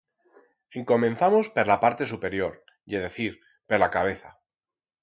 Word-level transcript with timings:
Encomenzamos 0.79 1.51
per 1.59 1.67
la 1.73 1.77
parte 1.85 2.09
superior, 2.15 2.59
ye 2.95 3.05
decir, 3.07 3.31
per 3.73 3.83
la 3.87 3.93
cabeza. 3.99 4.37